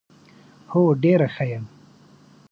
هو 0.71 0.81
ډېره 1.03 1.27
ښه 1.35 1.45
یم. 1.51 1.65